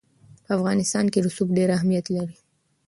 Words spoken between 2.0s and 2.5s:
لري.